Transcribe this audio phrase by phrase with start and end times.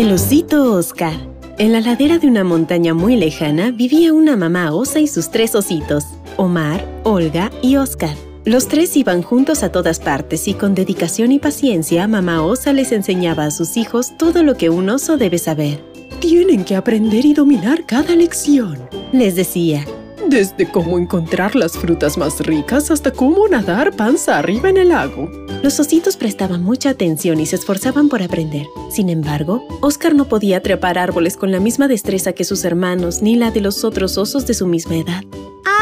[0.00, 1.12] El osito Oscar.
[1.58, 5.54] En la ladera de una montaña muy lejana vivía una mamá osa y sus tres
[5.54, 6.04] ositos,
[6.38, 8.16] Omar, Olga y Oscar.
[8.46, 12.92] Los tres iban juntos a todas partes y con dedicación y paciencia mamá osa les
[12.92, 15.84] enseñaba a sus hijos todo lo que un oso debe saber.
[16.18, 18.78] Tienen que aprender y dominar cada lección,
[19.12, 19.84] les decía.
[20.30, 25.28] Desde cómo encontrar las frutas más ricas hasta cómo nadar panza arriba en el lago.
[25.60, 28.68] Los ositos prestaban mucha atención y se esforzaban por aprender.
[28.92, 33.34] Sin embargo, Oscar no podía trepar árboles con la misma destreza que sus hermanos ni
[33.34, 35.24] la de los otros osos de su misma edad.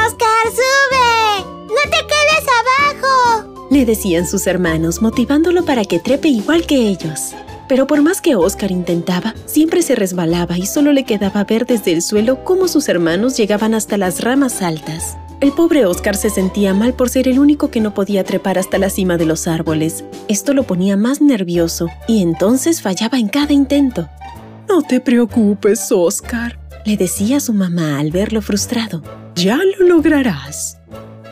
[0.06, 1.44] ¡Oscar, sube!
[1.66, 3.66] ¡No te quedes abajo!
[3.70, 7.34] Le decían sus hermanos, motivándolo para que trepe igual que ellos.
[7.68, 11.92] Pero por más que Oscar intentaba, siempre se resbalaba y solo le quedaba ver desde
[11.92, 15.16] el suelo cómo sus hermanos llegaban hasta las ramas altas.
[15.40, 18.78] El pobre Oscar se sentía mal por ser el único que no podía trepar hasta
[18.78, 20.04] la cima de los árboles.
[20.26, 24.08] Esto lo ponía más nervioso y entonces fallaba en cada intento.
[24.68, 29.02] No te preocupes, Oscar, le decía su mamá al verlo frustrado.
[29.36, 30.77] Ya lo lograrás.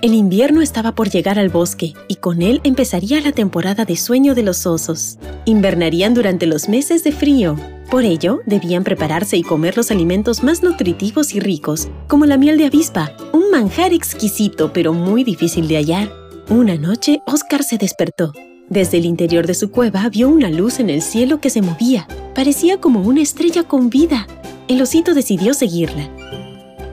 [0.06, 4.36] El invierno estaba por llegar al bosque y con él empezaría la temporada de sueño
[4.36, 5.18] de los osos.
[5.46, 7.56] Invernarían durante los meses de frío.
[7.90, 12.56] Por ello, debían prepararse y comer los alimentos más nutritivos y ricos, como la miel
[12.56, 16.12] de avispa, un manjar exquisito pero muy difícil de hallar.
[16.50, 18.32] Una noche, Oscar se despertó.
[18.68, 22.06] Desde el interior de su cueva vio una luz en el cielo que se movía.
[22.32, 24.28] Parecía como una estrella con vida.
[24.68, 26.08] El osito decidió seguirla.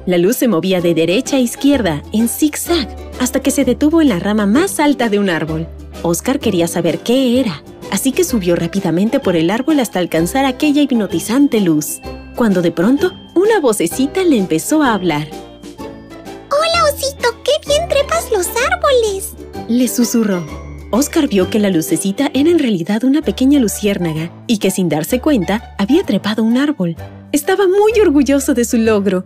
[0.05, 4.09] La luz se movía de derecha a izquierda, en zigzag, hasta que se detuvo en
[4.09, 5.67] la rama más alta de un árbol.
[6.01, 10.81] Oscar quería saber qué era, así que subió rápidamente por el árbol hasta alcanzar aquella
[10.81, 11.99] hipnotizante luz,
[12.35, 15.27] cuando de pronto una vocecita le empezó a hablar.
[15.79, 17.29] ¡Hola, osito!
[17.43, 19.33] ¡Qué bien trepas los árboles!
[19.67, 20.45] Le susurró.
[20.91, 25.19] Oscar vio que la lucecita era en realidad una pequeña luciérnaga y que sin darse
[25.21, 26.95] cuenta había trepado un árbol.
[27.31, 29.25] Estaba muy orgulloso de su logro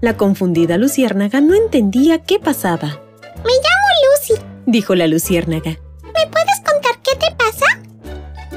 [0.00, 3.00] la confundida luciérnaga no entendía qué pasaba.
[3.44, 5.78] Me llamo Lucy, dijo la luciérnaga.
[6.02, 7.66] ¿Me puedes contar qué te pasa?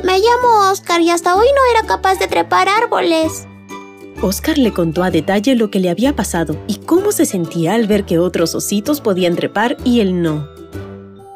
[0.03, 3.45] Me llamo Oscar y hasta hoy no era capaz de trepar árboles.
[4.21, 7.87] Oscar le contó a detalle lo que le había pasado y cómo se sentía al
[7.87, 10.49] ver que otros ositos podían trepar y él no.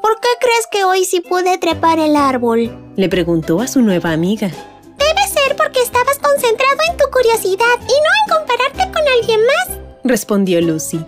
[0.02, 2.78] ¿Por qué crees que hoy sí pude trepar el árbol?
[2.98, 4.48] Le preguntó a su nueva amiga.
[4.48, 8.23] Debe ser porque estabas concentrado en tu curiosidad y no en
[10.14, 11.00] respondió Lucy.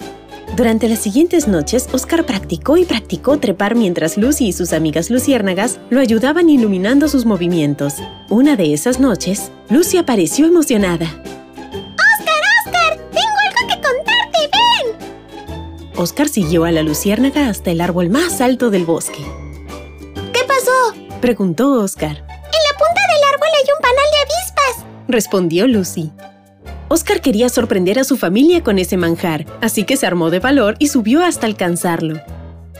[0.57, 5.79] Durante las siguientes noches, Oscar practicó y practicó trepar mientras Lucy y sus amigas luciérnagas
[5.91, 7.97] lo ayudaban iluminando sus movimientos.
[8.29, 11.05] Una de esas noches, Lucy apareció emocionada.
[11.05, 12.97] ¡Oscar, Oscar!
[13.11, 14.39] ¡Tengo algo que contarte!
[14.55, 15.97] ¡Ven!
[15.97, 19.23] Oscar siguió a la luciérnaga hasta el árbol más alto del bosque.
[20.33, 20.95] ¿Qué pasó?
[21.21, 22.17] preguntó Oscar.
[22.17, 26.11] En la punta del árbol hay un panal de avispas, respondió Lucy.
[26.87, 30.75] Oscar quería sorprender a su familia con ese manjar, así que se armó de valor
[30.77, 32.19] y subió hasta alcanzarlo.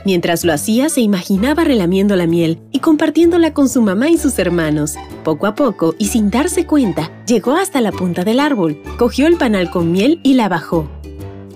[0.05, 4.37] Mientras lo hacía, se imaginaba relamiendo la miel y compartiéndola con su mamá y sus
[4.37, 4.93] hermanos.
[5.23, 9.37] Poco a poco, y sin darse cuenta, llegó hasta la punta del árbol, cogió el
[9.37, 10.87] panal con miel y la bajó.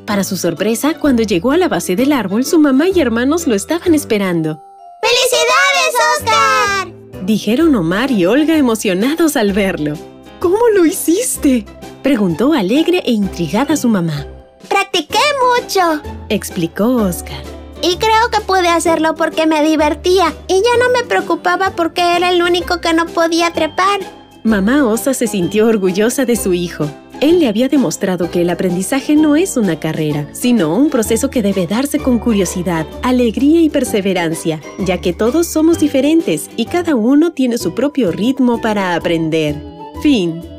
[0.08, 3.54] Para su sorpresa, cuando llegó a la base del árbol, su mamá y hermanos lo
[3.54, 4.60] estaban esperando.
[5.04, 7.26] ¡Felicidades, Oscar!
[7.28, 9.94] Dijeron Omar y Olga emocionados al verlo.
[10.40, 11.66] ¿Cómo lo hiciste?
[12.02, 14.26] Preguntó alegre e intrigada su mamá.
[14.70, 15.20] Practiqué
[15.58, 17.42] mucho, explicó Oscar.
[17.82, 22.32] Y creo que pude hacerlo porque me divertía y ya no me preocupaba porque era
[22.32, 24.00] el único que no podía trepar.
[24.44, 26.90] Mamá Osa se sintió orgullosa de su hijo.
[27.20, 31.42] Él le había demostrado que el aprendizaje no es una carrera, sino un proceso que
[31.42, 37.34] debe darse con curiosidad, alegría y perseverancia, ya que todos somos diferentes y cada uno
[37.34, 39.62] tiene su propio ritmo para aprender.
[40.02, 40.59] Fin.